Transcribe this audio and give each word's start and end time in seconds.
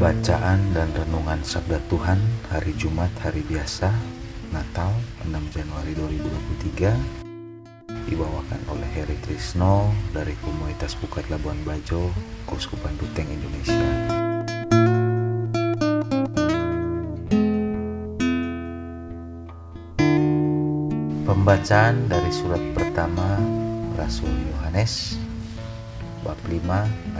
Bacaan 0.00 0.72
dan 0.72 0.88
Renungan 0.96 1.44
Sabda 1.44 1.76
Tuhan 1.92 2.16
Hari 2.48 2.72
Jumat 2.80 3.12
Hari 3.20 3.44
Biasa 3.44 3.92
Natal 4.48 4.96
6 5.28 5.36
Januari 5.52 5.92
2023 5.92 8.08
Dibawakan 8.08 8.64
oleh 8.72 8.88
Heri 8.96 9.20
Trisno 9.20 9.92
dari 10.16 10.32
Komunitas 10.40 10.96
Bukat 10.96 11.28
Labuan 11.28 11.60
Bajo, 11.68 12.08
Kuskupan 12.48 12.96
Ruteng 12.96 13.28
Indonesia. 13.28 13.76
Pembacaan 21.28 22.08
dari 22.08 22.32
surat 22.32 22.64
pertama 22.72 23.36
Rasul 24.00 24.32
Yohanes 24.48 25.20
bab 26.24 26.40
5 26.48 26.56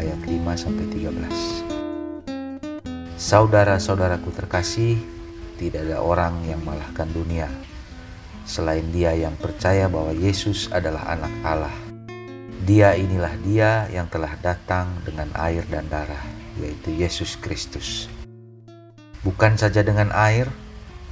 ayat 0.00 0.20
5 0.24 0.32
sampai 0.56 0.88
13 0.88 1.59
Saudara-saudaraku 3.20 4.32
terkasih, 4.32 4.96
tidak 5.60 5.84
ada 5.84 6.00
orang 6.00 6.40
yang 6.48 6.64
malahkan 6.64 7.04
dunia 7.12 7.52
selain 8.48 8.88
dia 8.88 9.12
yang 9.12 9.36
percaya 9.36 9.92
bahwa 9.92 10.16
Yesus 10.16 10.72
adalah 10.72 11.04
anak 11.04 11.28
Allah. 11.44 11.76
Dia 12.64 12.96
inilah 12.96 13.36
dia 13.44 13.92
yang 13.92 14.08
telah 14.08 14.40
datang 14.40 15.04
dengan 15.04 15.28
air 15.36 15.68
dan 15.68 15.84
darah, 15.92 16.24
yaitu 16.64 16.96
Yesus 16.96 17.36
Kristus. 17.36 18.08
Bukan 19.20 19.60
saja 19.60 19.84
dengan 19.84 20.08
air, 20.16 20.48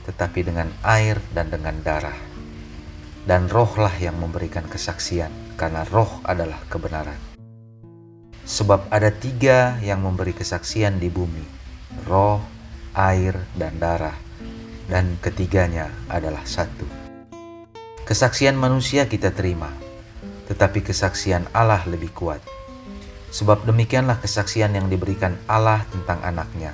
tetapi 0.09 0.49
dengan 0.49 0.73
air 0.89 1.21
dan 1.37 1.53
dengan 1.53 1.77
darah. 1.85 2.17
Dan 3.29 3.53
rohlah 3.53 3.93
yang 4.01 4.17
memberikan 4.17 4.65
kesaksian, 4.65 5.61
karena 5.61 5.85
roh 5.93 6.25
adalah 6.25 6.57
kebenaran. 6.73 7.21
Sebab 8.49 8.89
ada 8.89 9.13
tiga 9.13 9.77
yang 9.85 10.01
memberi 10.01 10.33
kesaksian 10.33 10.97
di 10.97 11.13
bumi, 11.13 11.58
roh, 12.09 12.41
air, 12.97 13.37
dan 13.55 13.77
darah, 13.77 14.17
dan 14.89 15.17
ketiganya 15.21 15.93
adalah 16.09 16.43
satu. 16.49 16.85
Kesaksian 18.09 18.57
manusia 18.57 19.05
kita 19.05 19.31
terima, 19.37 19.69
tetapi 20.49 20.81
kesaksian 20.81 21.45
Allah 21.53 21.85
lebih 21.85 22.09
kuat. 22.17 22.41
Sebab 23.29 23.69
demikianlah 23.69 24.17
kesaksian 24.25 24.73
yang 24.73 24.89
diberikan 24.89 25.37
Allah 25.45 25.85
tentang 25.93 26.25
anaknya. 26.25 26.73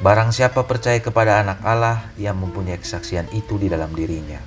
Barang 0.00 0.32
siapa 0.32 0.64
percaya 0.64 0.96
kepada 1.02 1.44
anak 1.44 1.60
Allah, 1.60 2.08
ia 2.16 2.32
mempunyai 2.32 2.80
kesaksian 2.80 3.28
itu 3.36 3.60
di 3.60 3.68
dalam 3.68 3.92
dirinya. 3.92 4.40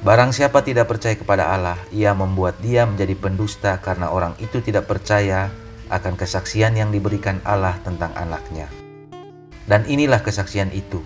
Barang 0.00 0.32
siapa 0.32 0.64
tidak 0.64 0.88
percaya 0.88 1.12
kepada 1.14 1.52
Allah, 1.52 1.76
ia 1.92 2.16
membuat 2.16 2.58
dia 2.64 2.88
menjadi 2.88 3.14
pendusta 3.14 3.76
karena 3.84 4.08
orang 4.08 4.32
itu 4.40 4.58
tidak 4.64 4.88
percaya 4.88 5.52
akan 5.92 6.16
kesaksian 6.16 6.72
yang 6.74 6.88
diberikan 6.88 7.38
Allah 7.44 7.76
tentang 7.84 8.10
anaknya. 8.16 8.66
Dan 9.70 9.86
inilah 9.86 10.18
kesaksian 10.18 10.74
itu. 10.74 10.98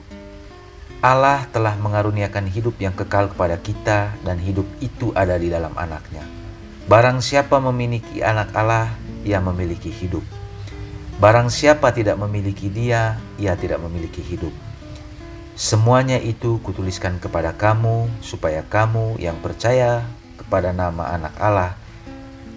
Allah 1.04 1.44
telah 1.52 1.76
mengaruniakan 1.76 2.48
hidup 2.48 2.80
yang 2.80 2.97
kekal 2.97 3.28
kepada 3.28 3.60
kita 3.60 4.16
dan 4.25 4.41
hidup 4.41 4.64
itu 4.80 5.12
ada 5.12 5.36
di 5.36 5.52
dalam 5.52 5.76
anaknya. 5.76 6.25
Barang 6.88 7.20
siapa 7.20 7.60
memiliki 7.60 8.24
anak 8.24 8.56
Allah, 8.56 8.88
ia 9.20 9.36
memiliki 9.36 9.92
hidup. 9.92 10.24
Barang 11.20 11.53
siapa 11.53 11.92
tidak 11.92 12.16
memiliki 12.16 12.72
dia, 12.72 13.20
ia 13.36 13.53
tidak 13.53 13.84
memiliki 13.84 14.24
hidup. 14.24 14.53
Semuanya 15.53 16.16
itu 16.16 16.56
kutuliskan 16.64 17.20
kepada 17.20 17.53
kamu, 17.53 18.08
supaya 18.24 18.64
kamu 18.64 19.20
yang 19.20 19.36
percaya 19.44 20.08
kepada 20.41 20.72
nama 20.72 21.12
anak 21.12 21.36
Allah, 21.36 21.76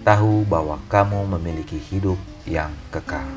tahu 0.08 0.48
bahwa 0.48 0.80
kamu 0.88 1.36
memiliki 1.36 1.76
hidup 1.76 2.16
yang 2.48 2.72
kekal. 2.88 3.28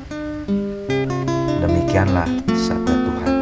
Demikianlah 1.62 2.26
sabda 2.58 2.90
Tuhan. 2.90 3.34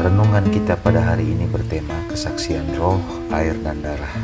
Renungan 0.00 0.48
kita 0.48 0.80
pada 0.80 1.04
hari 1.04 1.36
ini 1.36 1.44
bertema 1.44 1.92
kesaksian 2.08 2.64
roh, 2.80 2.96
air, 3.36 3.52
dan 3.60 3.84
darah. 3.84 4.16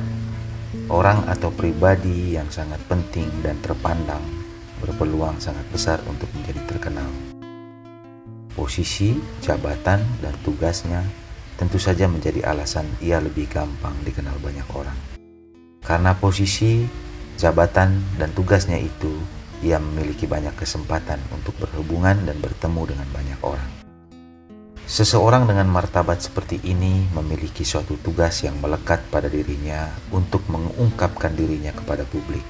Orang 0.89 1.29
atau 1.29 1.53
pribadi 1.53 2.41
yang 2.41 2.49
sangat 2.49 2.81
penting 2.89 3.29
dan 3.45 3.61
terpandang 3.61 4.25
berpeluang 4.81 5.37
sangat 5.37 5.69
besar 5.69 6.01
untuk 6.09 6.33
menjadi 6.41 6.73
terkenal. 6.73 7.13
Posisi, 8.57 9.21
jabatan, 9.45 10.01
dan 10.25 10.33
tugasnya 10.41 11.05
tentu 11.57 11.81
saja 11.81 12.05
menjadi 12.07 12.45
alasan 12.45 12.85
ia 13.01 13.21
lebih 13.21 13.49
gampang 13.49 13.97
dikenal 14.05 14.37
banyak 14.41 14.69
orang. 14.77 14.97
Karena 15.81 16.13
posisi, 16.17 16.85
jabatan, 17.41 18.21
dan 18.21 18.31
tugasnya 18.37 18.77
itu, 18.77 19.13
ia 19.65 19.81
memiliki 19.81 20.29
banyak 20.29 20.53
kesempatan 20.57 21.19
untuk 21.33 21.57
berhubungan 21.57 22.17
dan 22.29 22.37
bertemu 22.41 22.93
dengan 22.93 23.09
banyak 23.13 23.41
orang. 23.41 23.71
Seseorang 24.87 25.51
dengan 25.51 25.67
martabat 25.67 26.23
seperti 26.23 26.63
ini 26.63 27.11
memiliki 27.11 27.67
suatu 27.67 27.99
tugas 27.99 28.47
yang 28.47 28.55
melekat 28.63 29.03
pada 29.11 29.27
dirinya 29.27 29.91
untuk 30.15 30.47
mengungkapkan 30.47 31.35
dirinya 31.35 31.75
kepada 31.75 32.07
publik. 32.07 32.47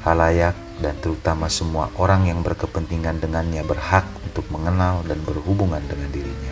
Halayak 0.00 0.56
dan 0.80 0.96
terutama 1.04 1.52
semua 1.52 1.92
orang 2.00 2.24
yang 2.24 2.40
berkepentingan 2.40 3.20
dengannya 3.20 3.60
berhak 3.68 4.08
untuk 4.24 4.48
mengenal 4.48 5.04
dan 5.04 5.20
berhubungan 5.20 5.84
dengan 5.84 6.08
dirinya. 6.08 6.49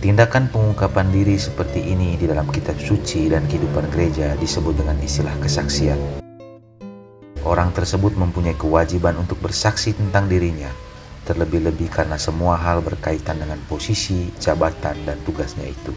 Tindakan 0.00 0.48
pengungkapan 0.48 1.12
diri 1.12 1.36
seperti 1.36 1.92
ini 1.92 2.16
di 2.16 2.24
dalam 2.24 2.48
kitab 2.48 2.80
suci 2.80 3.28
dan 3.28 3.44
kehidupan 3.44 3.92
gereja 3.92 4.32
disebut 4.40 4.80
dengan 4.80 4.96
istilah 4.96 5.36
kesaksian. 5.44 6.00
Orang 7.44 7.76
tersebut 7.76 8.16
mempunyai 8.16 8.56
kewajiban 8.56 9.20
untuk 9.20 9.36
bersaksi 9.44 9.92
tentang 9.92 10.24
dirinya, 10.24 10.72
terlebih-lebih 11.28 11.92
karena 11.92 12.16
semua 12.16 12.56
hal 12.56 12.80
berkaitan 12.80 13.44
dengan 13.44 13.60
posisi, 13.68 14.32
jabatan, 14.40 14.96
dan 15.04 15.20
tugasnya 15.28 15.68
itu. 15.68 15.92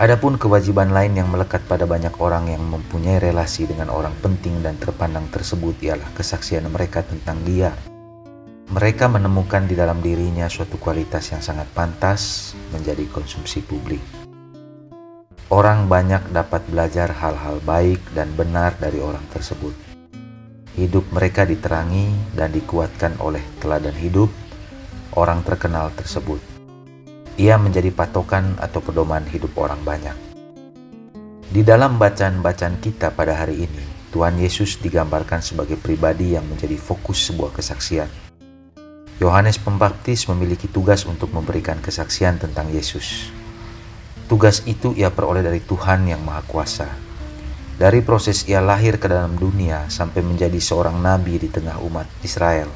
Adapun 0.00 0.40
kewajiban 0.40 0.88
lain 0.88 1.20
yang 1.20 1.28
melekat 1.28 1.60
pada 1.68 1.84
banyak 1.84 2.16
orang 2.16 2.48
yang 2.48 2.64
mempunyai 2.64 3.20
relasi 3.20 3.68
dengan 3.68 3.92
orang 3.92 4.16
penting 4.24 4.64
dan 4.64 4.80
terpandang 4.80 5.28
tersebut 5.28 5.76
ialah 5.84 6.08
kesaksian 6.16 6.64
mereka 6.72 7.04
tentang 7.04 7.44
dia 7.44 7.76
mereka 8.72 9.12
menemukan 9.12 9.68
di 9.68 9.76
dalam 9.76 10.00
dirinya 10.00 10.48
suatu 10.48 10.80
kualitas 10.80 11.28
yang 11.28 11.44
sangat 11.44 11.68
pantas 11.76 12.54
menjadi 12.72 13.04
konsumsi 13.12 13.60
publik. 13.60 14.00
Orang 15.52 15.92
banyak 15.92 16.32
dapat 16.32 16.64
belajar 16.72 17.12
hal-hal 17.12 17.60
baik 17.60 18.00
dan 18.16 18.32
benar 18.32 18.72
dari 18.80 19.04
orang 19.04 19.22
tersebut. 19.28 19.76
Hidup 20.74 21.04
mereka 21.12 21.44
diterangi 21.44 22.16
dan 22.32 22.50
dikuatkan 22.50 23.20
oleh 23.20 23.44
teladan 23.60 23.94
hidup 23.94 24.32
orang 25.14 25.44
terkenal 25.44 25.92
tersebut. 25.92 26.40
Ia 27.36 27.60
menjadi 27.60 27.92
patokan 27.92 28.56
atau 28.58 28.80
pedoman 28.80 29.22
hidup 29.28 29.52
orang 29.60 29.84
banyak. 29.84 30.16
Di 31.52 31.60
dalam 31.62 32.00
bacaan-bacaan 32.00 32.80
kita 32.80 33.12
pada 33.14 33.38
hari 33.38 33.68
ini, 33.68 33.84
Tuhan 34.10 34.40
Yesus 34.40 34.80
digambarkan 34.80 35.44
sebagai 35.44 35.78
pribadi 35.78 36.34
yang 36.34 36.48
menjadi 36.48 36.74
fokus 36.74 37.30
sebuah 37.30 37.54
kesaksian 37.54 38.24
Yohanes 39.22 39.62
Pembaptis 39.62 40.26
memiliki 40.26 40.66
tugas 40.66 41.06
untuk 41.06 41.30
memberikan 41.30 41.78
kesaksian 41.78 42.42
tentang 42.42 42.66
Yesus. 42.74 43.30
Tugas 44.26 44.66
itu 44.66 44.90
ia 44.98 45.14
peroleh 45.14 45.38
dari 45.38 45.62
Tuhan 45.62 46.10
yang 46.10 46.18
Maha 46.26 46.42
Kuasa. 46.42 46.90
Dari 47.78 48.02
proses 48.02 48.42
ia 48.50 48.58
lahir 48.58 48.98
ke 48.98 49.06
dalam 49.06 49.38
dunia 49.38 49.86
sampai 49.86 50.18
menjadi 50.26 50.58
seorang 50.58 50.98
nabi 50.98 51.38
di 51.38 51.46
tengah 51.46 51.78
umat 51.86 52.10
Israel, 52.26 52.66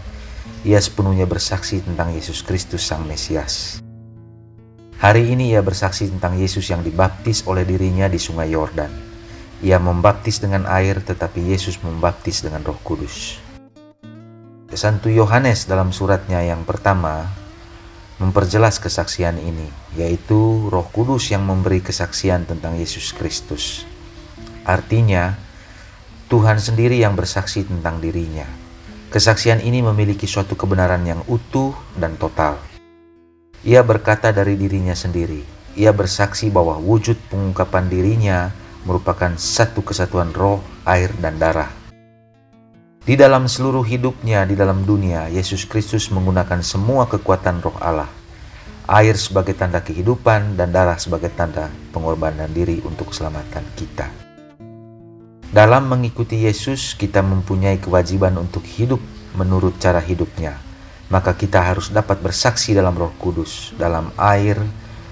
ia 0.62 0.78
sepenuhnya 0.78 1.26
bersaksi 1.26 1.82
tentang 1.82 2.14
Yesus 2.14 2.46
Kristus 2.46 2.86
Sang 2.86 3.02
Mesias. 3.02 3.82
Hari 5.02 5.34
ini 5.34 5.58
ia 5.58 5.62
bersaksi 5.62 6.06
tentang 6.06 6.38
Yesus 6.38 6.70
yang 6.70 6.86
dibaptis 6.86 7.42
oleh 7.50 7.66
dirinya 7.66 8.06
di 8.06 8.18
Sungai 8.22 8.54
Yordan. 8.54 8.90
Ia 9.58 9.82
membaptis 9.82 10.38
dengan 10.38 10.70
air, 10.70 11.02
tetapi 11.02 11.50
Yesus 11.50 11.82
membaptis 11.82 12.46
dengan 12.46 12.62
Roh 12.62 12.78
Kudus. 12.86 13.47
Santo 14.76 15.08
Yohanes 15.08 15.64
dalam 15.64 15.96
suratnya 15.96 16.44
yang 16.44 16.68
pertama 16.68 17.24
memperjelas 18.20 18.76
kesaksian 18.76 19.40
ini, 19.40 19.64
yaitu 19.96 20.68
Roh 20.68 20.84
Kudus 20.92 21.32
yang 21.32 21.46
memberi 21.48 21.80
kesaksian 21.80 22.44
tentang 22.44 22.76
Yesus 22.76 23.16
Kristus. 23.16 23.88
Artinya, 24.68 25.38
Tuhan 26.28 26.60
sendiri 26.60 27.00
yang 27.00 27.16
bersaksi 27.16 27.64
tentang 27.64 28.04
dirinya. 28.04 28.44
Kesaksian 29.08 29.64
ini 29.64 29.80
memiliki 29.80 30.28
suatu 30.28 30.52
kebenaran 30.52 31.00
yang 31.08 31.24
utuh 31.24 31.72
dan 31.96 32.20
total. 32.20 32.60
Ia 33.64 33.80
berkata 33.80 34.36
dari 34.36 34.60
dirinya 34.60 34.92
sendiri. 34.92 35.40
Ia 35.80 35.96
bersaksi 35.96 36.52
bahwa 36.52 36.76
wujud 36.76 37.16
pengungkapan 37.32 37.88
dirinya 37.88 38.52
merupakan 38.84 39.32
satu 39.40 39.80
kesatuan 39.80 40.36
roh, 40.36 40.60
air, 40.84 41.08
dan 41.22 41.40
darah. 41.40 41.77
Di 43.08 43.16
dalam 43.16 43.48
seluruh 43.48 43.88
hidupnya 43.88 44.44
di 44.44 44.52
dalam 44.52 44.84
dunia, 44.84 45.32
Yesus 45.32 45.64
Kristus 45.64 46.12
menggunakan 46.12 46.60
semua 46.60 47.08
kekuatan 47.08 47.64
roh 47.64 47.72
Allah. 47.80 48.04
Air 48.84 49.16
sebagai 49.16 49.56
tanda 49.56 49.80
kehidupan 49.80 50.60
dan 50.60 50.76
darah 50.76 51.00
sebagai 51.00 51.32
tanda 51.32 51.72
pengorbanan 51.88 52.52
diri 52.52 52.84
untuk 52.84 53.08
keselamatan 53.08 53.64
kita. 53.80 54.12
Dalam 55.48 55.88
mengikuti 55.88 56.44
Yesus, 56.44 56.92
kita 56.92 57.24
mempunyai 57.24 57.80
kewajiban 57.80 58.36
untuk 58.36 58.60
hidup 58.68 59.00
menurut 59.40 59.80
cara 59.80 60.04
hidupnya. 60.04 60.60
Maka 61.08 61.32
kita 61.32 61.64
harus 61.64 61.88
dapat 61.88 62.20
bersaksi 62.20 62.76
dalam 62.76 62.92
roh 62.92 63.16
kudus, 63.16 63.72
dalam 63.80 64.12
air, 64.20 64.60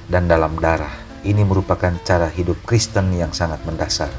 dan 0.04 0.28
dalam 0.28 0.52
darah 0.60 0.92
ini 1.24 1.40
merupakan 1.48 1.96
cara 2.04 2.28
hidup 2.28 2.60
Kristen 2.68 3.16
yang 3.16 3.32
sangat 3.32 3.64
mendasar. 3.64 4.12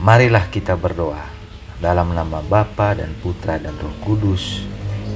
Marilah 0.00 0.48
kita 0.48 0.80
berdoa 0.80 1.31
dalam 1.82 2.14
nama 2.14 2.38
Bapa 2.46 2.94
dan 2.94 3.10
Putra 3.18 3.58
dan 3.58 3.74
Roh 3.82 3.90
Kudus. 4.06 4.62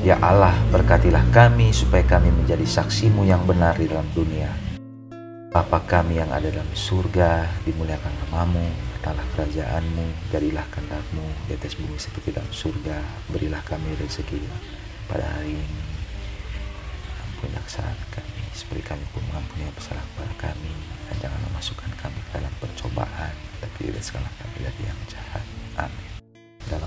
Ya 0.02 0.18
Allah, 0.18 0.52
berkatilah 0.74 1.22
kami 1.30 1.70
supaya 1.70 2.02
kami 2.02 2.34
menjadi 2.34 2.66
saksimu 2.66 3.22
yang 3.22 3.46
benar 3.46 3.78
di 3.78 3.86
dalam 3.86 4.06
dunia. 4.10 4.50
Bapa 5.54 5.78
kami 5.86 6.18
yang 6.18 6.28
ada 6.34 6.50
dalam 6.50 6.66
surga, 6.74 7.46
dimuliakan 7.62 8.10
namamu, 8.26 8.66
datanglah 8.98 9.24
kerajaanmu, 9.38 10.06
jadilah 10.34 10.66
kehendakmu 10.74 11.26
di 11.46 11.54
atas 11.54 11.78
bumi 11.78 11.96
seperti 12.02 12.34
dalam 12.34 12.50
surga. 12.50 12.98
Berilah 13.30 13.62
kami 13.62 13.94
rezeki 14.02 14.42
pada 15.06 15.22
hari 15.22 15.54
ini. 15.54 15.82
Ampunilah 17.30 17.62
kesalahan 17.62 17.96
kami 18.10 18.42
seperti 18.56 18.82
kami 18.82 19.04
pun 19.14 19.22
mengampuni 19.30 19.70
pesalah 19.76 20.02
kepada 20.02 20.50
kami 20.50 20.74
dan 21.06 21.28
jangan 21.28 21.40
memasukkan 21.52 21.92
kami 22.00 22.18
ke 22.24 22.40
dalam 22.40 22.54
percobaan 22.56 23.34
tapi 23.60 23.92
bebaskanlah 23.92 24.32
kami 24.40 24.64
dari 24.64 24.82
yang 24.88 25.00
jahat 25.12 25.44
amin 25.76 26.15